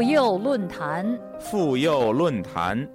[0.00, 2.88] 妇幼论坛，妇幼论坛。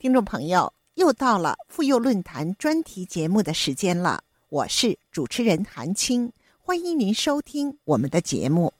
[0.00, 8.72] 听众朋友，又到了妇幼论坛专题节目的时间了，我是主持人韩青，欢迎您收听我们的节目。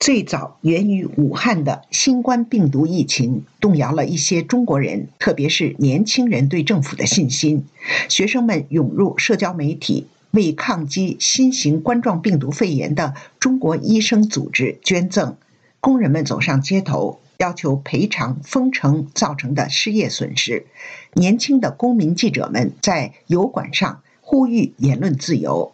[0.00, 7.66] 最早源于武汉的新冠病毒疫情，动摇了一些中国人，特别是年轻人对政府的信心。
[8.08, 15.36] 学生们涌入社交媒体，为抗击新型冠状病毒肺炎的中国医生组织捐赠。
[15.80, 20.64] 工人们走上街头，要求赔偿封城造成的失业损失。
[21.12, 25.72] 年轻的公民记者们在油管上呼吁言论自由。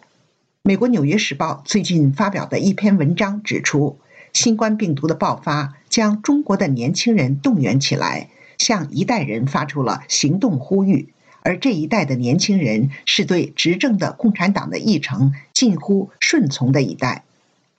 [0.62, 4.00] 美国《纽约时报》最近发表的一篇文章指出。
[4.36, 8.28] 新冠病毒的爆发将中国的年轻人动员起来，
[8.58, 11.08] 向一代人发出了行动呼吁。
[11.40, 17.24] 而这一代的年轻人是对执政的共产党的议程近乎顺从的一代。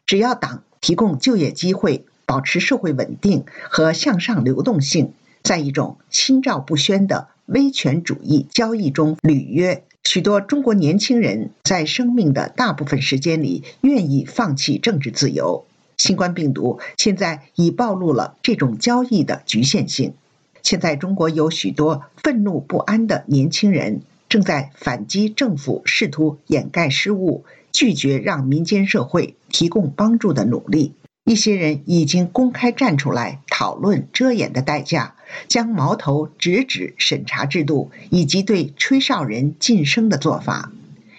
[0.08, 15.64] 只要党提供就业机会，保持社会稳定和向上流动性，在一种心照不宣的威权主义交易中履约，许多中国年轻人在生命的大部分时间里愿意放弃政治自由。
[15.98, 20.14] 新冠病毒现在已暴露了这种交易的局限性。
[20.62, 30.94] 现在中国有许多愤怒不安的年轻人正在反击政府试图掩盖失误、拒绝让民间社会提供帮助的努力。
[31.24, 35.16] 一些人已经公开站出来讨论遮掩的代价，
[35.48, 40.72] 将矛头直指审查制度以及对吹哨人晋升的做法。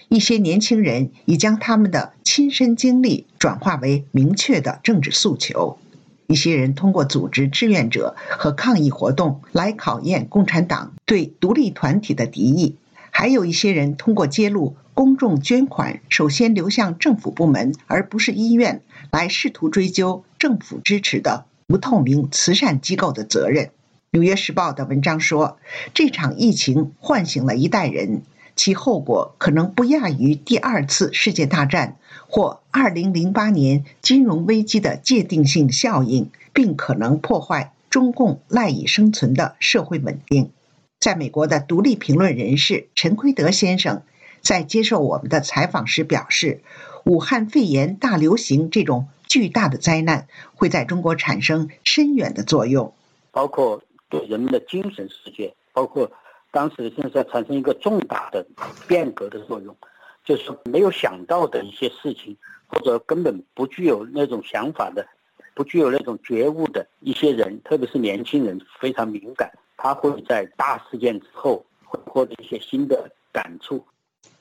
[0.09, 5.78] 一些年轻人已将他们的亲身经历转化为明确的政治诉求。
[6.27, 12.77] 一些人通过组织志愿者和抗议活动来考验共产党对独立团体的敌意。
[13.11, 23.67] 还有一些人通过揭露公众捐款首先流向政府部门而不是医院，来试图追究政府支持的不透明慈善机构的责任。
[24.11, 25.58] 《纽约时报》的文章说，
[25.92, 28.23] 这场疫情唤醒了一代人。
[28.58, 31.96] 其后果可能不亚于第二次世界大战
[32.27, 40.51] 或二零零八年金融危机的界定性效应，并可能破坏中共赖以生存的社会稳定。
[40.98, 44.02] 在美国的独立评论人士陈奎德先生
[44.42, 46.61] 在接受我们的采访时表示，
[47.05, 50.27] 武汉肺炎大流行这种巨大的灾难
[50.57, 52.92] 会在中国产生深远的作用，
[53.30, 53.80] 包括
[54.11, 56.11] 对人们的精神世界，包括。
[56.51, 58.45] 当时现在产生一个重大的
[58.86, 59.77] 变革的作用，
[60.25, 62.36] 就是没有想到的一些事情，
[62.67, 65.07] 或者根本不具有那种想法的、
[65.55, 73.85] 不具有那种觉悟的一些人，特别是年轻人，非常敏感，他会在大事件之后会获得一些新的感触。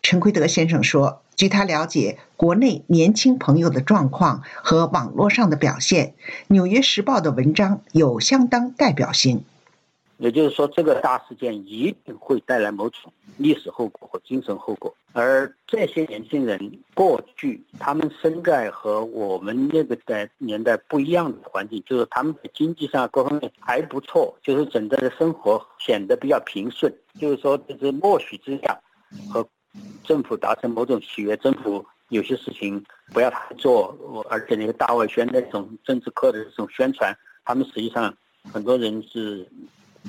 [0.02, 6.08] 陈奎德先生说：“据他了解，国内年轻朋友的状况和网络上的表现，
[6.48, 9.44] 《纽约时报》的文章有相当代表性。”
[10.18, 14.92] 也就是说，这个大事件一定会带来某种历史后果和精神后果。
[15.14, 26.92] 而这些年轻人过去，他们生在和我们那个代年代不一样的环境，就是他们在经济上各方面还不错，就是整个的生活显得比较平顺。
[27.20, 28.76] 就是说，就是默许之下，
[29.32, 29.48] 和
[30.04, 33.96] 政府达成某种契约，政府有些事情不要他做，
[34.32, 38.12] 而且那个大外宣那种政治课的这种宣传，他们实际上
[38.52, 39.48] 很多人是。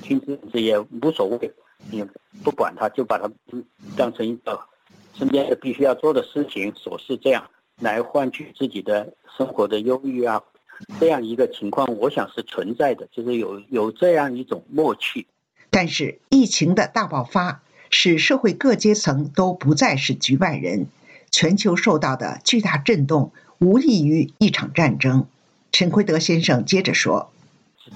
[0.01, 0.21] 听
[0.51, 1.51] 这也无所谓，
[1.91, 2.05] 你
[2.43, 3.29] 不管他，就把他
[3.95, 4.59] 当成一个
[5.13, 7.49] 身边的必须要做的事情、琐事这样
[7.79, 10.41] 来换取自己的生活的忧郁啊，
[10.99, 15.27] 这样一个情况，我想是存在的，就是有有这样一种默契。
[15.69, 20.87] 但是疫情的大爆发使社会各阶层都不再是局外人，
[21.31, 25.27] 全球受到的巨大震动无异于一场战争。
[25.71, 27.31] 陈奎德先生接着说：“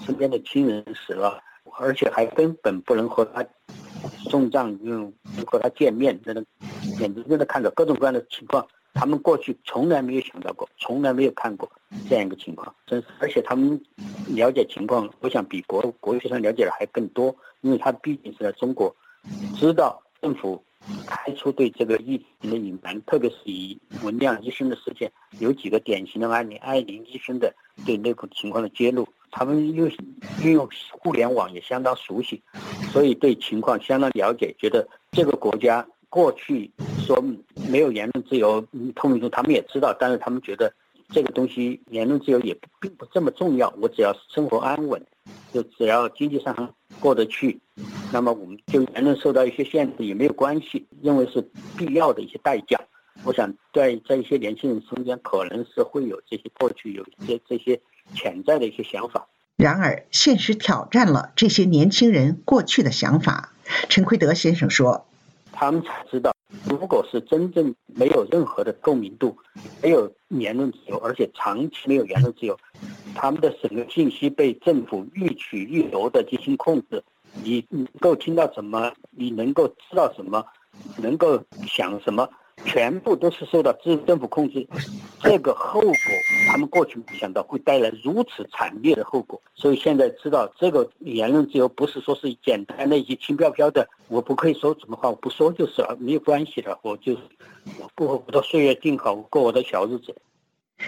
[0.05, 1.41] 身边的亲人死了。”
[1.77, 3.45] 而且还根本不能和他
[4.29, 5.11] 送葬，用
[5.45, 6.43] 和他见面，真的
[6.99, 11.69] 眼睁睁的看着各种各样的情况，他们过去从来没有想到过，从来没有看过
[12.09, 13.07] 这样一个情况，真是。
[13.19, 13.81] 而且他们
[14.27, 18.95] 了解情况，我想比国国际上了解的还更多，因为他毕竟是在中国，
[19.55, 20.63] 知道政府
[21.05, 27.53] 开出对这个疫情的隐瞒，特别是以文亮医生的事件，有几个典型的案例，艾琳医生的
[27.85, 29.05] 对内部情况的揭露。
[29.29, 29.85] 他们又
[30.41, 32.41] 运用互联网也相当熟悉，
[32.91, 34.55] 所以对情况相当了解。
[34.57, 37.21] 觉得这个国家过去说
[37.67, 38.65] 没有言论自由、
[38.95, 40.71] 透明度，他们也知道，但是他们觉得
[41.09, 43.73] 这个东西言论自由也并不这么重要。
[43.81, 45.03] 我只要生活安稳，
[45.51, 47.59] 就只要经济上过得去，
[48.13, 51.45] 那么我们就言论受到一些限制也没有关系，认为是
[51.77, 52.79] 必要的一些代价。
[53.25, 57.81] 我想在在一些年轻人中间，可能是会有这些过去有一些这些
[58.15, 59.27] 潜在的一些想法。
[59.57, 63.51] 然而，现实挑战了这些年轻人过去的想法。
[63.89, 65.05] 陈奎德先生说
[65.51, 66.32] ：“他们才知道，
[66.79, 69.37] 如果是真正没有任何的共鸣度，
[69.81, 72.57] 没有言论自由，而且长期没有言论自由，
[73.15, 77.03] 他们的整个信息被政府欲取欲夺的进行控制，
[77.43, 80.45] 你能够听到什么，你能够知道什么，
[80.97, 82.27] 能够想什么。”
[82.65, 84.65] 全部都是受到政政府控制，
[85.23, 85.93] 这个后果
[86.47, 97.13] 他们过去没想到会带来如此惨烈的后果，所以现在知道这个言论自由不是说是简单的一些轻飘飘的，我不可以说什么话，我不说就是了，没有关系的，我就
[97.79, 100.15] 我过我的岁月静好，过我的小日子。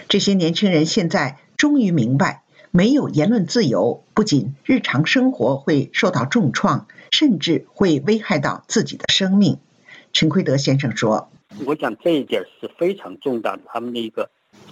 [0.08, 9.58] 这些年轻人现在终于明白，没有言论自由，不仅日常生活会受到重创，甚至会危害到自己的生命。
[10.12, 11.30] 陈奎德先生说。
[11.64, 14.28] 我讲这一点是非常重大的，他们的一个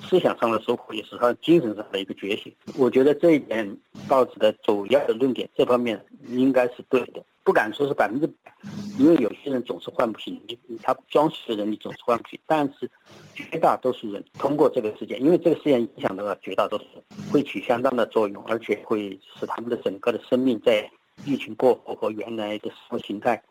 [0.09, 2.55] 思想上的收获，也是他精神上的一个觉醒。
[2.76, 3.76] 我觉得这一点
[4.09, 8.53] 报纸的主要的论点这方面应该是对的，不敢说是百分之百，
[8.99, 12.38] 因为有些人总是换不起，你他装饰的人你总是换不起。
[12.47, 12.91] 但是
[13.35, 16.85] 绝大多数人通过这个事件，因为这个事件影响到了绝大多数，
[17.32, 20.91] 会起相当的作用，而且会使他们的整个的生命在
[21.25, 23.43] 疫情过后和原来的生活形态。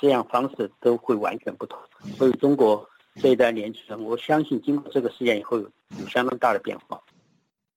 [0.00, 1.78] 饲养方式都会完全不同，
[2.16, 5.70] 所以中国这一代年轻人，我相信经过这个事件以后，有
[6.08, 7.00] 相当大的变化。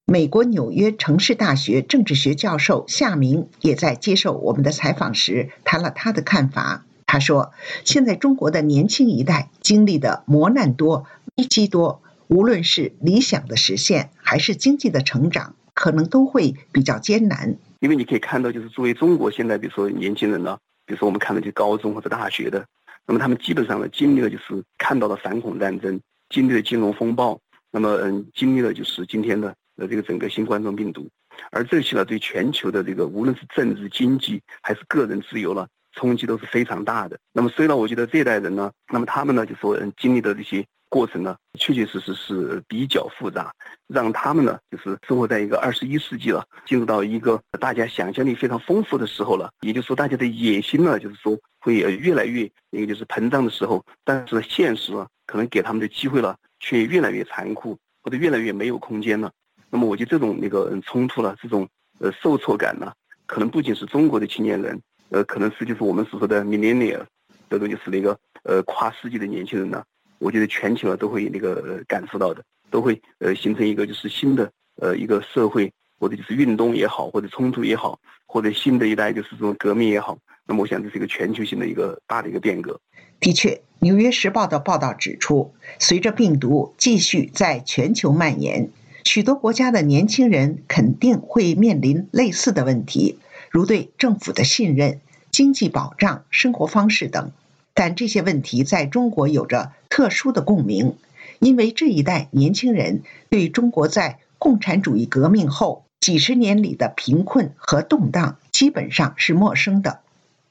[0.04, 6.84] 美国纽约城市大学政治学教授夏明也在接受我们的采访时谈了他的看法。
[7.06, 7.52] 他说
[7.84, 11.06] ：“现在中国的年轻一代经历的磨难多、
[11.36, 17.56] 危机多，无论是理想的实现，还是经济的成长，可能都会比较艰难。
[17.80, 22.62] 因为你可以看到，就是作为中国现在，比如说年轻人呢。”比就是，我们看到就高中或者大学的，
[23.06, 25.98] 那么他们基本上呢，经历了就是看到了反恐战争，
[26.28, 27.40] 经历了金融风暴，
[27.70, 31.08] 那么嗯，经历了就是今天的呃这个整个新冠状病毒，
[31.50, 37.18] 而这些呢，对全球的这个无论是政治、经济还是个人自由呢，冲击都是非常大的。
[37.32, 40.62] 那么，所以呢，我觉得这一代人呢，那么他们呢，就说嗯，经历的这些。
[40.92, 43.50] 过程呢，确确实实是比较复杂，
[43.88, 49.50] 让他们呢，就是生活在一个二十一世纪了，进入到一个大家想象力非常丰富的时候了。
[49.62, 53.82] 也就是说，大家的野心呢，就是说会越来越那个就是膨胀的时候。
[54.04, 59.32] 但是现实呢，可能给他们的机会了，却越来越残酷，或者越来越没有空间了。
[59.70, 61.66] 那么，我觉得这种那个冲突了，这种
[62.00, 62.92] 呃受挫感呢，
[63.24, 64.78] 可能不仅是中国的青年人，
[65.08, 67.02] 呃，可能是就是我们所说的 millennial，
[67.48, 68.14] 这种就是那个
[68.44, 69.82] 呃跨世纪的年轻人呢。
[70.22, 80.16] 我觉得全球啊都会那个感受到的，都会呃形成一个就是新的呃一个社会，或者就是运动也好，或者冲突也好，或者新的一代就是这种革命也好。
[80.46, 82.80] 那么我想这是一个全球性的一个大的一个变革。
[83.20, 88.70] 的确，《纽约时报》的报道指出，随着病毒继续在全球蔓延，
[89.04, 93.18] 许多国家的年轻人肯定会面临类似的问题，
[93.50, 97.30] 如对政府的信任、经济保障、生活方式等。
[97.74, 100.96] 但这些问题在中国有着特殊的共鸣，
[101.38, 110.00] 因为这一代年轻人对中国在共产主义革命后几十年里的贫困和动荡基本上是陌生的。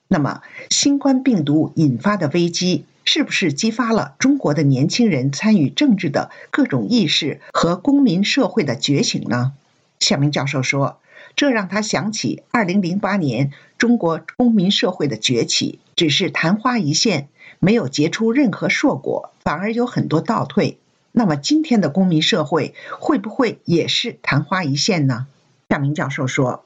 [0.08, 9.54] 那么，新冠病毒引发的危机是不是激发了中国的年轻人参与政治的各种意识和公民社会的觉醒呢？
[10.00, 10.98] 夏明教授说。
[11.36, 20.78] 这让他想起2008年中国公民社会的崛起，只是昙花一现，没有结出任何硕果，反而有很多倒退。
[21.12, 25.28] 那么今天的公民社会会不会也是昙花一现呢？
[25.70, 26.64] 夏明教授说：“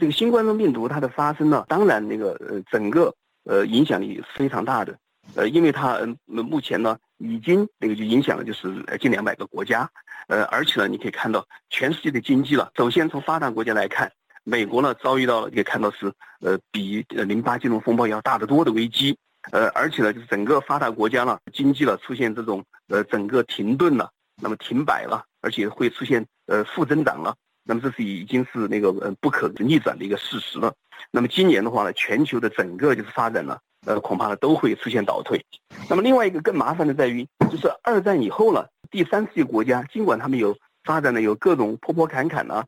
[0.00, 4.98] 这个新冠状病毒它的发生呢，当然那个呃整个呃影响力非常大的，
[5.34, 9.88] 呃，因为它嗯目前呢已经那个就影响了就是近两百个国家。”
[10.28, 12.70] 呃，而且呢，你可以看到全世界的经济了。
[12.74, 14.10] 首先从发达国家来看，
[14.42, 19.16] 美国呢遭遇到了，可以看到是呃比呃零八金融风暴要大得多的危机。
[19.52, 24.10] 呃，而且呢，就是整个发达国家呢经济了出现这种呃整个停顿了，
[24.42, 27.32] 那么停摆了，而且会出现呃负增长了。
[27.62, 30.74] 那么这是已经是那个呃不可逆转的一个事实了。
[31.12, 33.56] 那么今年的话呢，全球的整个就是发展呢，
[33.86, 35.40] 呃恐怕呢都会出现倒退。
[35.88, 38.66] 那么另外一个更麻烦的在于，就是二战以后呢。
[38.90, 42.64] 第三世界国家，尽管他们有发展的有各种坡坡坎坎呢，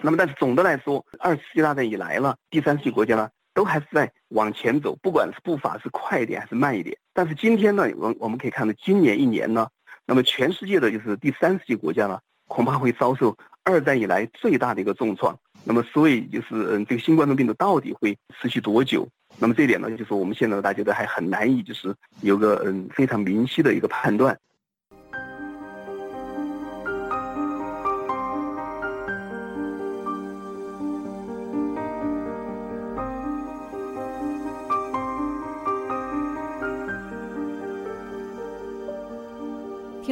[0.00, 6.96] 那么但是总的来说，二次世界大战以来了，第三世界国家呢都还是在往前走，不管是步伐是快一点还是慢一点。
[7.12, 9.68] 但是今天呢，我我们可以看到，今年一年呢，
[10.06, 12.18] 那么全世界的就是第三世界国家呢，
[12.48, 15.36] 恐怕会遭受二战以来最大的一个重创。
[15.64, 19.06] 那么所以就是嗯，这个新冠状病毒到底会持续多久？
[19.38, 24.36] 那么这一点呢，就是我们现在大家都还很难以就是有个嗯非常明晰的一个判断。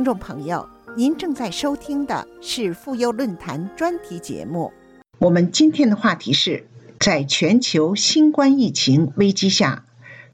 [0.00, 0.66] 听众朋友，
[0.96, 4.72] 您正在收听的是妇幼论坛专题节目。
[5.18, 6.66] 我们今天的话题是：
[6.98, 9.84] 在全球新冠疫情危机下，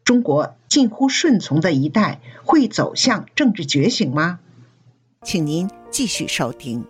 [0.05, 4.39] 中国近乎顺从的一代会走向政治觉醒吗？
[5.25, 6.85] 请您继续收听。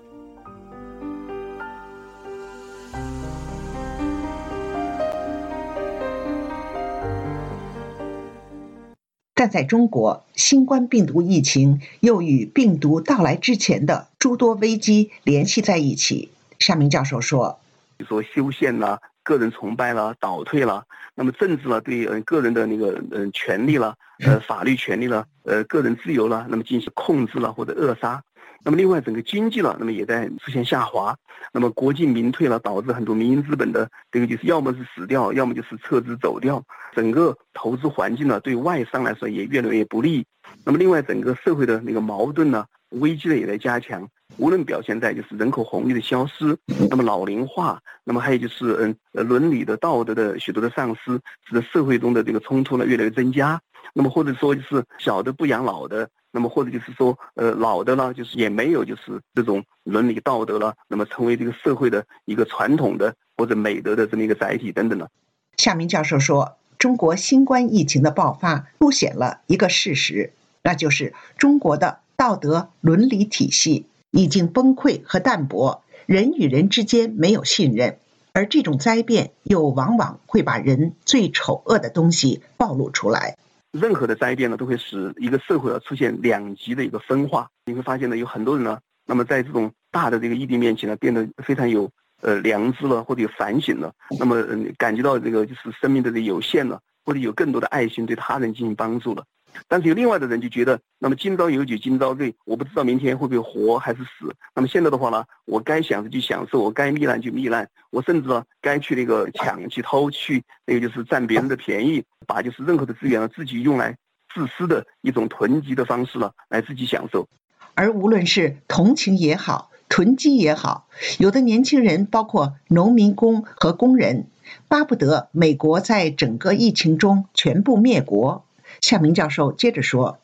[9.47, 16.31] 在中国，新冠病毒疫情又与病毒到来之前的诸多危机联系在一起。
[16.59, 17.59] 夏明教授说
[17.97, 20.85] ：“比如说修宪啦、个人崇拜啦、倒退啦，
[21.15, 28.23] 那么政治呢，对嗯个人的那个嗯权利啦、呃法律权利啦、呃个人自由啦，那么进行控制了或者扼杀。”
[28.67, 31.17] 那么另外，整个经济呢，那么也在出现下滑。
[31.53, 36.61] 那么国进民退了，导致很多民营资本的这个就是要么是死掉，要么就是撤资走掉。
[36.93, 40.27] 整个投资环境呢，对外商来说也越来越不利。
[40.65, 44.09] 那么另外，整个社会的那个矛盾呢，危机呢也在加强。
[44.39, 46.57] 无论表现在就是人口红利的消失，
[46.91, 53.61] 那么老龄化，那么还有就是嗯呃伦理的道德的许多的丧失，使得社会中的这个冲突呢越来越增加。
[53.95, 56.09] 那么或者说就是小的不养老的。
[56.33, 65.09] 那么或者就是说，呃，老的呢，就是也没有就是这种伦理道德了，那么成为这个社会的一个传统的或者美德的这么一个载体等等呢。
[65.57, 77.99] 夏明教授说，中国新冠疫情的爆发凸显了一个事实，那就是中国的道德伦理体系已经崩溃和淡薄，人与人之间没有信任，
[78.33, 83.37] 而这种灾变又往往会把人最丑恶的东西暴露出来。
[83.73, 87.47] 任何的灾变呢，都会使一个社会啊出现两极的一个分化。
[87.67, 91.91] 你会发现呢，有很多人呢，那么在这种大的这个异地面前呢，变得非常有
[92.23, 94.43] 呃良知了，或者有反省了，那么
[94.79, 99.23] 感觉到这个就是生命的有限了，或者有更多的爱心对他人进行帮助了。
[99.69, 104.35] 但是有另外的人就觉得，那么今朝有酒今朝醉，我不知道明天会不会活还是死。
[104.55, 113.97] 那么现在的话呢，我该享受就享受，我该糜烂就糜烂，我甚至呢该去那个抢去偷去那个就是占别人的便宜，把就是任何的资源呢自己用来
[114.35, 117.29] 自私的一种囤积的方式呢来自己享受。
[117.75, 124.29] 而无论是同情也好，囤积也好，有的年轻人，包括农民工和工人，
[124.67, 128.46] 巴不得美国在整个疫情中全部灭国。
[128.87, 130.17] 夏明教授接着说：“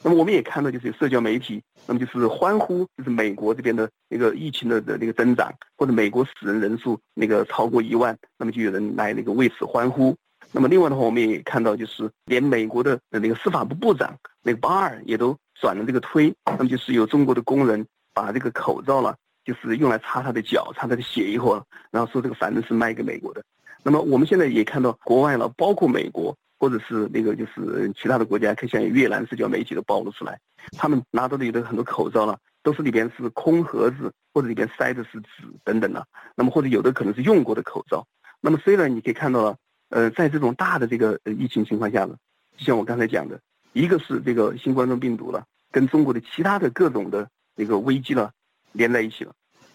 [0.00, 10.14] 那么我们也看到，就是有社交媒体，那么就是欢呼，就是美国这边的那个疫情的的那个增长，或者美国死人人数那个超过一万，那么就有人来那个为此欢呼。
[10.52, 17.84] 那么另外的话，我们也看到，就是连美国的那个司法部部长那个巴尔也都转了这个推，那么就是有中国的工人
[18.14, 21.60] 把这个口罩了，就是用来擦他的脚、擦他的血以后，
[21.90, 23.42] 然后说这个反正是卖给美国的。
[23.82, 30.38] 那么我们现在也看到国外了，包括美国。”或者是那个就是其他的国家，可以像越南社交媒体都暴露出来，
[30.76, 36.06] 他们拿到的有的很多口罩了，都是里边是空盒子，或者里边塞的是纸等等的。
[36.34, 38.06] 那么或者有的可能是用过的口罩。
[38.40, 39.56] 那么虽然你可以看到了，
[39.90, 42.16] 呃，在这种大的这个疫情情况下呢，
[42.56, 43.40] 就像我刚才讲的，
[43.72, 48.32] 一个是这个新冠状病毒了，跟中国的其他的各种的那个危机了
[48.72, 49.32] 连在一起了。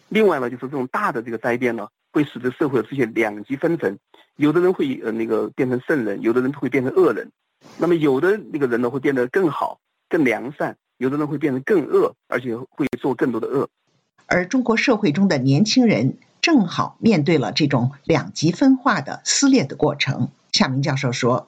[0.10, 1.88] 另外呢，就是这种大的这个灾变呢。
[2.12, 3.98] 会使得社会出现两极分层，
[4.36, 7.32] 有的人会呃那个变成圣人，有的人会变成恶人，
[7.78, 13.70] 那么有的那个人呢会变得更好、更良善，有的人会变得更恶，而且会做更多的恶。
[14.28, 20.30] 而中国社会中的年轻人正好面对了这种两极分化的撕裂的过程。
[20.52, 21.48] 夏明教授说：“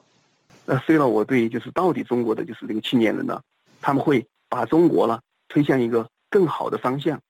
[0.64, 3.40] 那，虽然我对就是到底中国的就是这个青年人呢，
[3.82, 7.20] 他们会把中国呢推向一个更好的方向。”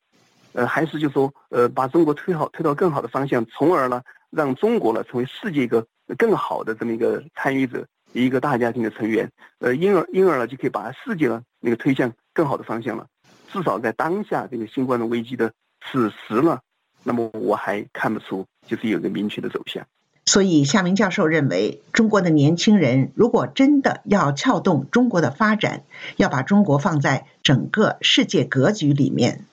[0.55, 13.07] 呃，还是就说，呃，把中国推好，推到更好的方向，从而呢，让中国呢成为世界一个更好的这么一个参与者，一个大家庭的成员，呃，因而因而呢，就可以把世界呢那个推向更好的方向了。
[13.53, 16.61] 至少在当下这个新冠的危机的此时呢，
[17.03, 19.85] 那么我还看不出就是有一个明确的走向。
[20.27, 25.83] 所以，夏明教授认为，中国的年轻人如果真的要撬动中国的发展，
[26.17, 29.45] 要把中国放在整个世界格局里面。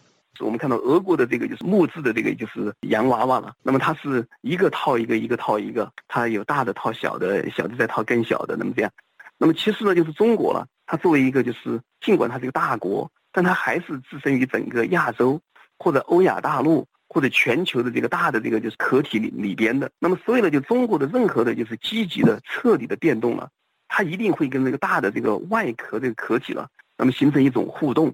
[0.43, 8.91] 我们看到俄国的这个就是木质的这个就是洋娃娃了，那么它是一个套一个，一个套一个，它有大的套小的，小的再套更小的，那么这样。
[9.37, 15.39] 那么其实呢，就是中国了，它作为一个就是尽管它是一个大国，但它还是置身于整个亚洲
[15.79, 19.89] 或者欧亚大陆或者全球的这个大的这个就是壳体里里边的。
[19.99, 23.49] 那么所以呢，就中国的任何的就是积极的彻底的变动了，
[23.87, 28.13] 它一定会跟这个大的这个外壳这个壳体了，那么形成一种互动。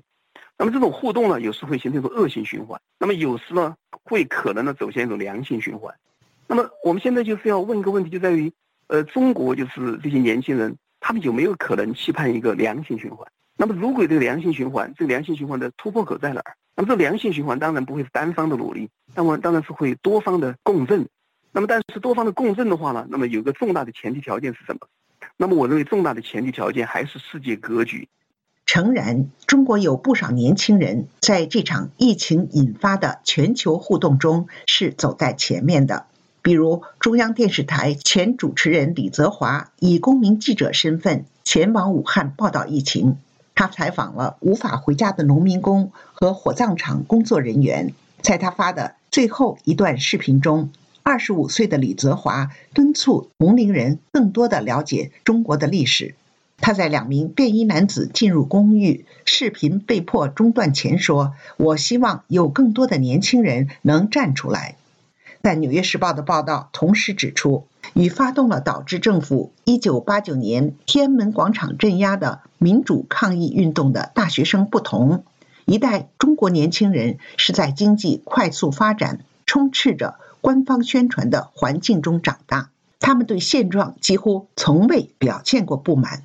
[0.57, 5.93] 那么这种互动呢，有时会形成一种恶性循环，那么有时呢会可能呢走向一种良性循环。
[6.47, 8.51] 那么我们现在就是要问一个问题，就在于，
[8.87, 13.27] 呃，中国就是这些年轻人，他们有没有可能期盼一个良性循环？
[13.55, 16.55] 那么如果这个良性循环，这个良性循环的突破口在哪儿？
[16.75, 21.07] 那么这良性循环当然不会是单方的努力，那么当然是会多方的共振。
[21.51, 24.87] 那么但是多方的共振的话呢，那么有个重大的前提条件是什么？
[25.37, 28.07] 那么我认为重大的前提条件还是世界格局。
[28.67, 36.05] 诚然，中国有不少年轻人在这场疫情引发的全球互动中是走在前面的。
[36.41, 43.15] 比如，中央电视台前主持人李泽华以公民记者身份前往武汉报道疫情，
[43.55, 47.93] 他采访了无法回家的农民工和火葬场工作人员。
[48.21, 50.71] 在他发的最后一段视频中，
[51.03, 56.15] 二十五岁的李泽华敦促同龄人更多的了解中国的历史。
[56.59, 64.75] 他在两名便衣男子进入公寓、视频被迫中断前说：“我希望有更多的年轻人能站出来。”
[65.41, 75.23] 但《纽约时报》的报道同时指出，与发动了导致政府1989年天安门广场镇压的民主抗议运动的大学生不同，
[75.65, 86.23] 一代中国年轻人是在经济快速发展、充斥着官方宣传的环境中长大，他们对现状几乎从未表现过不满。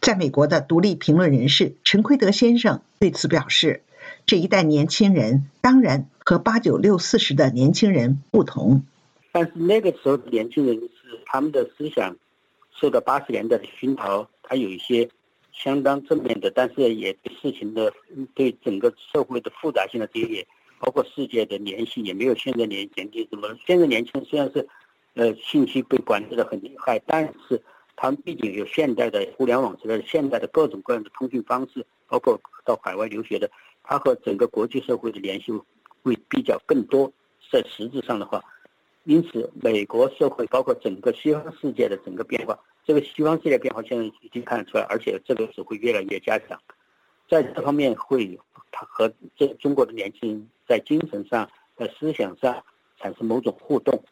[0.00, 3.82] 在美国的独立评论人士陈奎德先生对此表示
[4.26, 8.84] ：“这一代年轻人当然和八九六四十的年轻人不同，
[9.32, 12.16] 但是那个时候的年轻人是他们的思想
[12.80, 15.08] 受到八十年代的熏陶，他有一些
[15.52, 17.92] 相当正面的，但是也对事情的
[18.34, 20.46] 对整个社会的复杂性的理解，
[20.78, 23.48] 包括世界的联系，也没有现在年年轻什么。
[23.66, 24.66] 现在年轻人虽然是
[25.14, 27.60] 呃信息被管制的很厉害，但是。”
[28.00, 33.50] 他们毕竟有现代的互联网之类的现代的各种各样的通讯方式，包括到海外留学的，
[33.82, 35.50] 他和整个国际社会的联系
[36.04, 37.12] 会比较更多。
[37.50, 38.40] 在实质上的话，
[39.02, 42.56] 因此美国社会包括整个西方世界的整个变化，
[42.86, 46.56] 这个西方世界变化现在已经看得出来，而且这个只会越来越加强。
[47.28, 48.38] 在这方面会，
[48.70, 52.62] 他和这中国的年轻人在精神上、在思想上
[53.00, 54.04] 产生某种互动。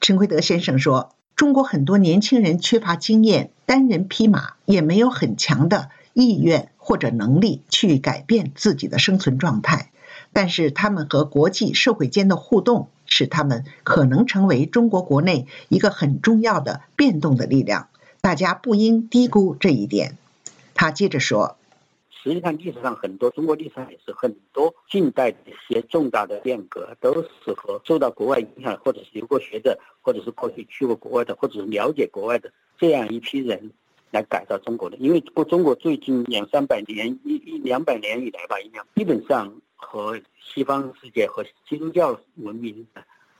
[0.00, 1.10] 陈奎德先生说。
[1.36, 9.90] 中国很多年轻人缺乏经验，单人匹马，也没有很强的意愿或者能力去改变自己的生存状态。
[10.32, 17.88] 但是，他们和国际社会间的互动，使他们可能成为中国国内一个很重要的变动的力量。
[18.20, 20.16] 大家不应低估这一点。
[20.74, 21.56] 他接着说。
[22.24, 33.70] 实际上，历史上很多中国历史上也是很多近代的一些重大的变革，都是和受到国外影响，或者是留过学的，或者是过去去过国外的，或者是了解国外的这样一批人
[34.10, 34.96] 来改造中国的。
[34.96, 42.86] 因为过中国最近两三百年、一一两百年以来吧，一样基本上和西方世界和基督教文明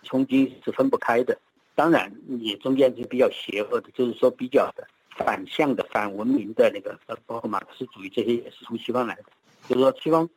[0.02, 1.38] 冲击是分不开的。
[1.74, 4.86] 当然，也中间是比较邪恶的，就是说比较的。
[5.16, 9.24] 反向的反文明的那个，包括马克思主义这些也是从西方来的。
[9.68, 10.28] 就是说，西方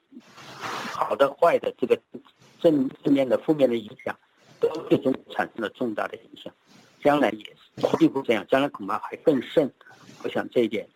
[0.92, 2.00] 好的、坏的，这个
[2.60, 4.18] 正正面的、负面的影响，
[4.60, 6.54] 都最终产生了重大的影响。
[7.04, 7.46] 将来也
[7.78, 9.72] 是几乎这样，将来恐怕还更甚。
[10.24, 10.88] 我想这一点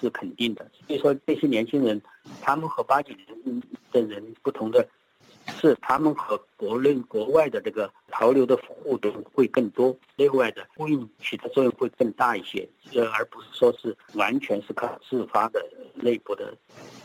[0.00, 0.64] 是肯定的。
[0.86, 2.00] 所以说，这些年轻人，
[2.40, 4.88] 他们和八九年的人不同的。
[5.58, 16.54] 是他们和国内、国外的这个潮流的互动会更多，内外的呼应起的作用会更大一些，呃，而不是说是完全是靠自发的内部的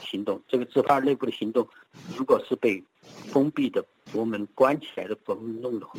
[0.01, 0.41] 行动。
[0.47, 1.67] 这个自发内部的行动，
[2.15, 5.93] 如果是被封闭的国门关起来的国门弄的话，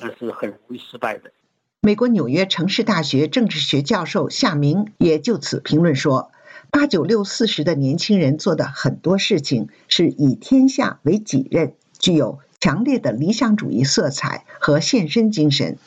[0.00, 1.32] 那是很容易失败的。
[1.80, 6.30] 美国纽约城市大学政治学教授夏明也就此评论说
[6.70, 15.78] ：“八九六四十的年轻人做的很多事情是以天下为己任。”具有强烈的理想主义色彩和献身精神。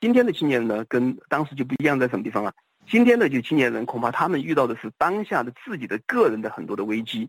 [0.00, 2.52] 今天的青年人呢，跟当时就不一样，在什么地方啊？
[2.86, 7.26] 今天的就青年人，恐怕他们遇到的是当下的自己的个人的很多的危机，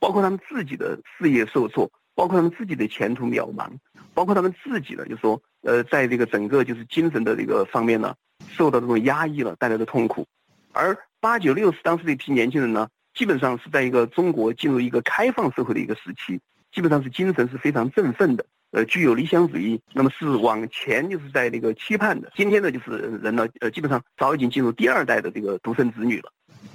[0.00, 3.70] 包括他们自己的事业受挫，包括他们自己的前途渺茫，
[4.12, 8.16] 包括他们自己的，就是说呃，在这个整个就是精神的这个方面呢，
[8.48, 10.26] 受到这种压抑了带来的痛苦。
[10.72, 16.40] 而八九六十当时这批年轻人呢，基本上是在一个中国进入一个开放社会的一个时期。
[16.72, 22.30] 基本上是精神是非常振奋的，呃，具有理想主义，那么是往前就是在那个期盼的。
[22.36, 22.90] 今天呢，就是
[23.22, 26.32] 人呢，呃，基本上早已经进入第二代的这个独生子女了，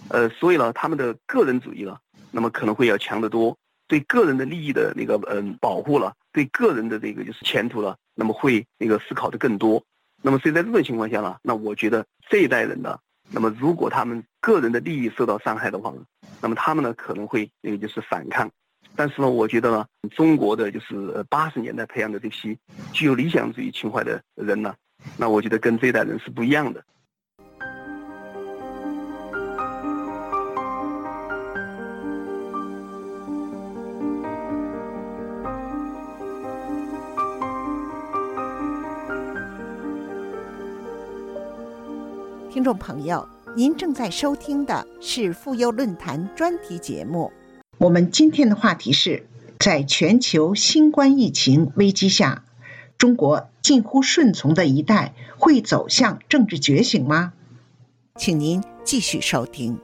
[0.10, 1.98] 呃，所以呢，他们的个人主义呢，
[2.32, 3.58] 那么可能会要强得多。
[3.88, 9.84] 对个人的利益的那个嗯保护了，对个人的这个就是前途了，那么会那个思考的更多。
[10.22, 12.98] 那么所以在这种情况下呢，那我觉得这一代人呢，
[13.32, 15.94] 那么如果他们个人的利益受到伤害的话，
[16.42, 18.50] 那么他们呢可能会那个就是反抗。
[18.96, 22.58] 但是呢，我觉得呢，中国的就是八十年代培养的这批
[22.94, 24.76] 具有理想主义情怀的人呢，
[25.18, 26.84] 那我觉得跟这一代人是不一样的。
[42.52, 47.32] 听众朋友，您正在收听的是妇幼论坛专题节目。
[47.82, 49.26] 我们今天的话题是：
[49.58, 52.44] 在全球新冠疫情危机下，
[53.00, 57.34] 中国近乎顺从的一代会走向政治觉醒吗？
[58.18, 59.80] 请您继续收听。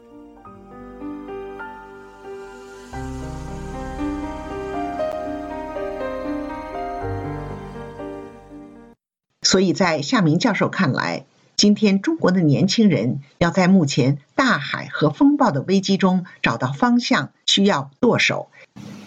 [9.42, 11.26] 所以在夏明教授看来。
[11.58, 18.52] 今天，中国的年轻人要在目前大海和风暴的危机中找到方向，需要剁手。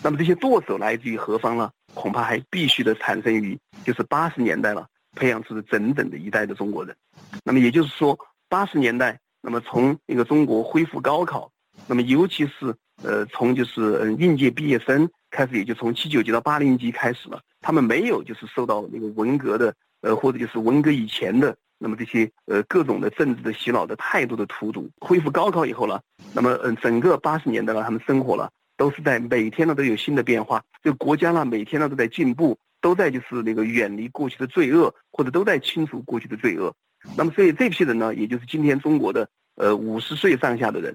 [0.02, 1.70] 那么这些剁手来自于何方呢？
[1.94, 4.84] 恐怕还必须的产生于就是八十年代了，
[5.14, 6.96] 培养出的整整的一代的中国人。
[7.44, 11.52] 那么也就是说，八十年代，那么从那个中国恢复高考，
[11.86, 21.56] 那么尤其是呃从就是嗯应届毕业生开始，也就从七九级到八零级开始了，他们没有就是受到那个文革的呃或者就是文革以前的。
[21.83, 26.03] 那么这些呃各种的政治的洗脑的态度的荼毒，恢复高考以后了，
[26.35, 36.71] 那么嗯整个八十年代呢，他们生活了都是在每天呢都有新的变化，就国家呢每天呢都在进步，都在就是那个远离过去的罪恶，或者都在清除过去的罪恶。
[37.16, 40.95] 那么所以这批人呢，也就是今天中国的呃五十岁上下的人，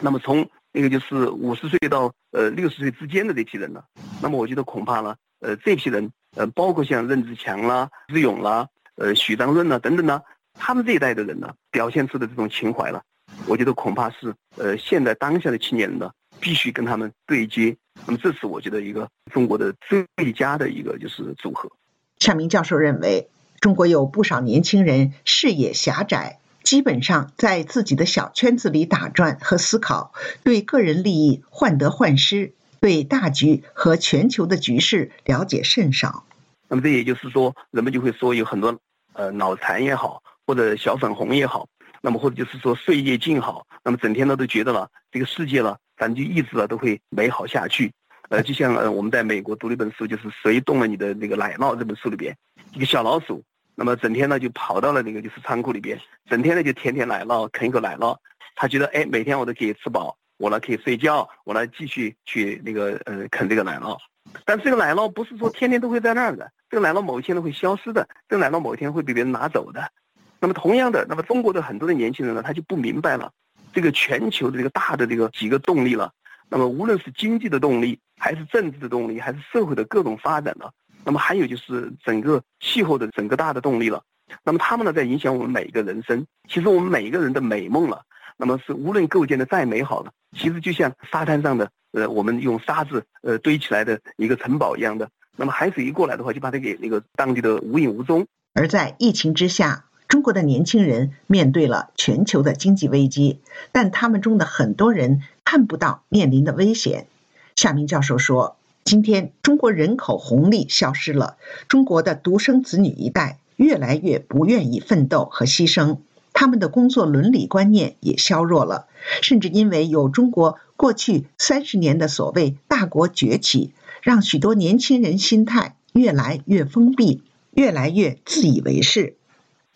[0.00, 3.82] 那么从那个就是五十岁到呃六十岁之间的这批人呢，
[4.22, 8.66] 那么我觉得恐怕呢，呃这批人呃包括像任志强啦、志勇啦。
[8.96, 10.22] 呃，许章润呢，等等呢，
[10.54, 13.02] 他们这一代的人呢，表现出的这种情怀了，
[13.46, 17.76] 我觉得恐怕是呃，现在当下的青年人呢，必须跟他们对接。
[18.06, 21.70] 那么，这是我觉得一个中国的最佳的一个就是组合。
[22.18, 23.28] 夏明教授认为，
[23.60, 36.24] 中国有不少年轻人视野狭窄，基本上在自己的小圈子里打转和思考，对个人利益患得患失，对大局和全球的局势了解甚少。
[36.68, 38.78] 那么，这也就是说，人们就会说有很多。
[39.16, 41.66] 呃，脑残也好，或者小粉红也好，
[42.02, 47.90] 那么或者就是说岁月静好，那么整天呢都觉得了这个世界呢，反正就一直啊都会美好下去。
[48.28, 52.36] 呃，就像呃我们在美国读了一本书，就是谁动了你的那个奶酪这本书里边，
[52.74, 53.42] 一个小老鼠，
[53.74, 55.98] 那么整天呢就跑到了那个就是仓库里边，
[56.28, 58.16] 整天呢就舔舔奶酪，啃一口奶酪，
[58.54, 63.96] 他觉得哎每天我都可以吃饱，我呢可以睡觉，我呢继续去那个呃啃这个奶酪。
[64.44, 69.90] 但这个奶酪不是说天天都会在那儿的，这个奶酪某一天都会消失的，这个奶酪某一天会被别人拿走的。
[70.38, 73.32] 那么同样的，那么中国的很多的年轻人呢，他就不明白了，
[73.72, 76.12] 这个全球的这个大的这个几个动力了。
[76.48, 80.70] 那么无论是经济的动力，还是政治的动力，还是社会的各种发展了，
[81.04, 84.02] 那么还有就是整个气候的整个大的动力了。
[84.44, 86.24] 那么他们呢在影响我们每一个人生。
[86.48, 88.02] 其实我们每一个人的美梦了，
[88.36, 91.70] 那么是无论构建的再美好了，其实就像沙滩上的。
[91.92, 98.26] 呃，我们用沙子呃堆起来的一个城堡一样的，那么海水一过来的话，就把它给那个当地的无影无踪。
[98.52, 103.40] 而在疫情之下，中国的年轻人面对了全球的经济危机，
[103.72, 107.06] 但他们中的很多人看不到面临的危险。
[107.54, 116.00] 夏明教授说，今天中国人口红利消失了，中国的独生子女一代越来越不愿意奋斗和牺牲。
[116.38, 118.88] 他们的工作伦理观念也削弱了，
[119.22, 123.72] 甚至因为有中国过去三十年的所谓大国崛起，
[124.02, 127.22] 让许多年轻人心态越来越封闭，
[127.52, 129.16] 越来越自以为是。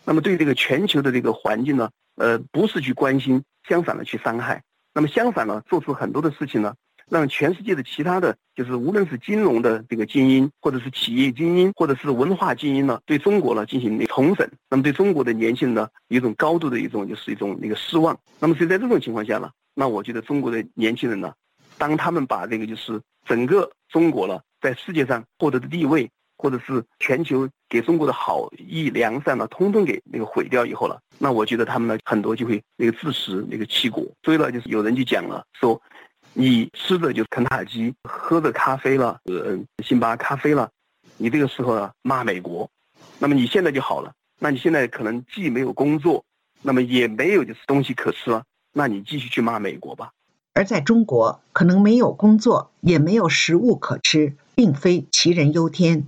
[0.05, 4.61] 那么对这个全球的这个环境呢，呃，不是去关心，相反的去伤害。
[4.93, 6.75] 那么相反呢，做出很多的事情呢。
[7.11, 18.17] 让全世界的其他的就是无论是金融的这个精英，或者是企业精英，或者是文化精英呢，对中国呢进行重审，那么对中国的年轻人呢，有一种高度的一种就是一种那个失望。
[18.39, 21.33] 那么所以在这种情况下呢，那我觉得中国的年轻人呢，
[21.77, 34.01] 当他们把这个就是整个中国了在世界上获得的地位，或者是全球给中国的好意良善呢，通通给那个毁掉以后了，那我觉得他们呢很多就会那个自食那个其果。
[34.23, 35.81] 所以呢，就是有人就讲了说。
[36.33, 40.69] 你吃的就是肯塔基，喝的咖啡了，呃，星巴克咖啡了，
[41.17, 42.69] 你这个时候呢骂美国，
[43.19, 44.13] 那么你现在就好了。
[44.39, 46.23] 那你现在可能既没有工作，
[46.63, 50.11] 那么也没有就是东西可吃了，那你继续去骂美国吧。
[50.53, 56.07] 而在中国，可能没有工作，也没有食物可吃，并非杞人忧天。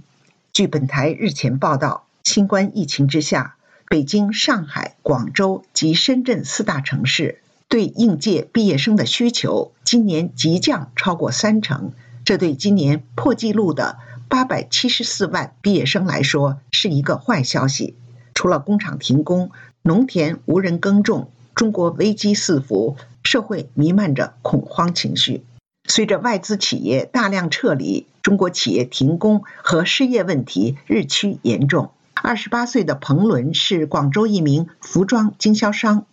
[0.52, 3.58] 据本台日前报道，新冠疫情之下，
[3.88, 7.43] 北京、上海、广州及深圳四大城市
[7.74, 13.98] 对应届毕业生的需求今年急降超过三成，这对今年破纪录的
[14.30, 17.96] 八百七十四万毕业生来说是一个坏消息。
[18.36, 19.50] 除了工厂停工、
[19.82, 25.44] 农田无人耕种，中国危机四伏，社会弥漫着恐慌情绪。
[25.88, 31.90] 随着外资企业大量撤离，中国企业停工和失业问题日趋严重。
[32.14, 36.06] 二十八岁的彭伦是广州一名服装经销商。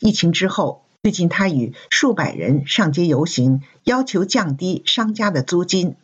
[0.00, 5.90] 疫情之后，最近他与数百人上街游行，要求降低商家的租金。《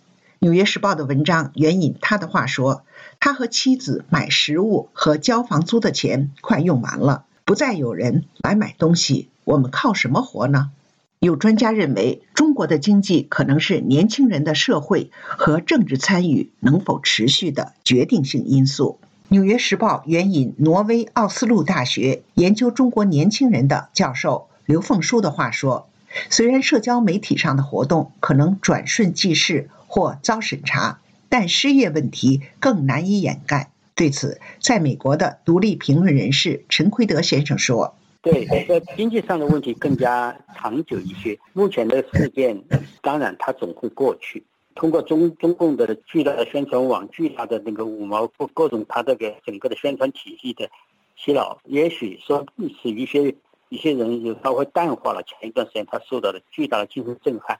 [0.41, 2.85] 纽约时报》的文章援引他的话说。
[3.19, 10.71] 他和妻子买食物和交房租的钱快用完了，不再有人来买东西，我们靠什么活呢？
[11.19, 18.99] 有专家认为，中国的经济可能是年轻人的社会和政治参与能否持续的决定性因素。
[19.29, 25.89] 《纽约时报》援引挪威奥斯陆大学研究中国年轻人的教授刘凤书的话说
[26.31, 33.73] ：“虽然社交媒体上的活动可能转瞬即逝或遭审查。”但失业问题更难以掩盖。
[33.97, 41.37] 对此，在美国的独立评论人士陈奎德先生说：“对，在经济上的问题更加长久一些。
[41.53, 42.63] 目前的事件，
[43.03, 44.45] 当然它总会过去。
[44.77, 50.71] 通过中中共的巨大的宣传网、巨大的那个五毛各各种它这个整个的宣传体系的
[51.17, 52.47] 洗脑，也许说
[52.81, 53.35] 使一些
[53.71, 57.59] 一些人就稍微淡化了前一段时间他受到的巨大的精神震撼。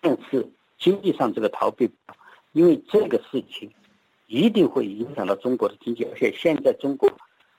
[0.00, 1.88] 但是经济上这个逃避。”
[2.54, 3.72] 因为这个事情
[4.26, 7.10] 一定会影响到中国的经济，而且现在中国，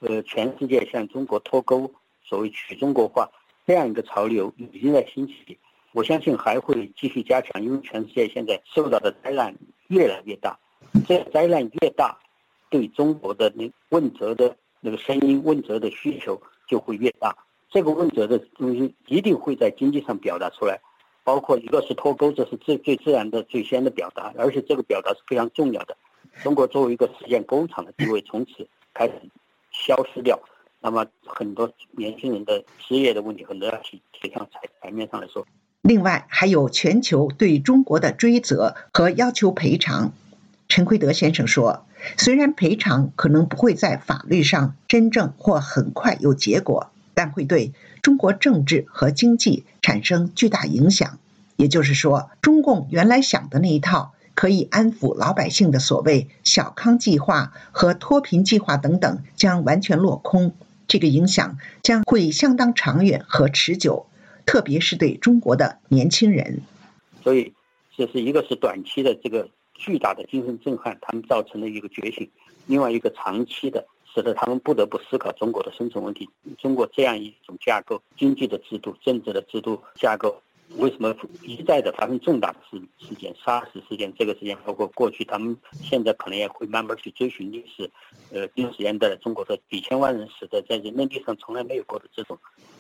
[0.02, 1.92] 呃，全世界向中国脱钩，
[2.24, 3.28] 所谓去中国化
[3.66, 5.58] 这样一个潮流已经在兴起，
[5.94, 9.56] 我相信还会继续加强，因为全世界现在受到的灾难
[9.88, 10.60] 越来越大，
[11.08, 12.16] 这灾难越大，
[12.70, 17.36] 对中国的那问责的那个声音、问责的需求就会越大，
[17.74, 20.80] 这个问责的东西一定会在经济上表达出来。
[21.26, 25.96] 包括一个是脱钩，这是最最自然的、最先的表达，而且这个表达是非常重要的。
[26.42, 29.14] 中国作为一个实验工厂的地位从此开始
[29.72, 30.38] 消失掉，
[30.82, 35.48] 那么很多年轻人的失业的问题很多要提提上台台面上来说。
[35.82, 40.12] 另外，还有全球对中国的追责和要求赔偿。
[40.68, 41.86] 陈奎德先生说，
[42.18, 47.74] 虽然赔偿可能不会在法律上真正或很快有结果，但会对。
[48.02, 51.20] 中国政治和经济产生巨大影响，
[51.56, 60.54] 也就是说，中共原来想的那一套可以安抚老百姓的所谓“小康计划”和脱贫计划等等，将完全落空。
[60.86, 64.08] 这个影响将会相当长远和持久，
[64.46, 66.62] 特别是对中国的年轻人。
[67.24, 67.54] 所以，
[67.96, 72.28] 这是一个是短期的这个巨大的精神震撼，他们造成的一个觉醒；
[72.68, 73.86] 另外一个长期的。
[74.14, 76.30] 使得他们不得不思考中国的生存问题。
[76.60, 80.42] 中国这样一种架构、经济的制度、政治的制度架构，
[80.78, 84.12] 为什么一再的发生重大的事事件、沙石事件？
[84.18, 87.90] 这个事件包括过去，他们现在可能也会慢慢去追寻历史。
[88.32, 92.38] 呃，历史年代的中国的几千万人死的，在人类历史上从来没有过的这种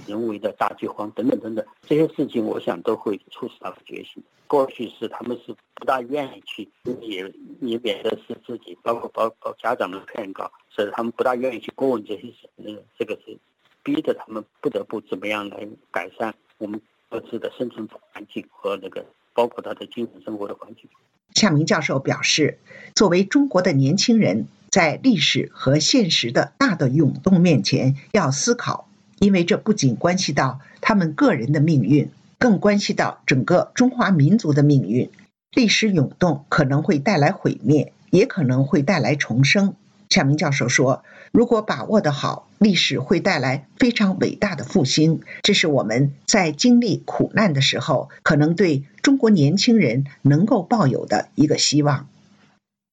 [0.07, 4.23] 人为的大饥荒等等等等，这些事情，我想都会促使他们觉醒。
[4.47, 6.67] 过去是他们是不大愿意去，
[7.01, 10.51] 也也免得是自己，包括包包家长们劝告。
[10.69, 13.37] 所以他们不大愿意去过问这些事，嗯，这个是
[13.83, 16.81] 逼着他们不得不怎么样来改善我们
[17.13, 20.89] 各自的生存环境和那个包括他的精神生活的环境。
[21.35, 22.57] 夏明教授表示，
[22.95, 35.11] 作为中国的年轻人，在历史和现实的大的涌动面前要思考，因为这不仅关系到他们个人的命运，更关系到整个中华民族的命运。
[35.51, 39.75] 历史涌动可能会带来毁灭，也可能会带来重生。
[40.09, 45.21] 夏明教授说：“如果把握的好，历史会带来非常伟大的复兴。
[45.43, 52.07] 这是我们在经历苦难的时候，可能对中国年轻人能够抱有的一个希望。”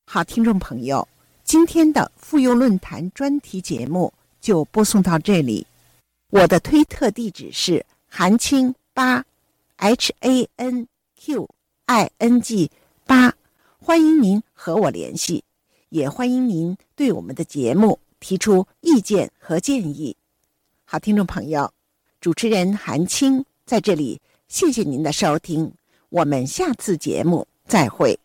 [0.07, 1.07] 好，听众朋友，
[1.45, 5.67] 今天的妇幼论坛专题节目就播送到这里。
[6.31, 9.25] 我的推特地址是韩青八
[9.77, 11.49] ，H A N Q
[11.87, 12.71] I N G
[13.07, 13.35] 八，
[13.79, 15.45] 欢迎您和我联系。
[15.91, 20.17] 也欢迎您对我们的节目提出意见和建议。
[20.85, 21.73] 好，听众朋友，
[22.21, 25.73] 主持人韩青在这里，谢谢您的收听，
[26.11, 28.19] 我们下次节目再会。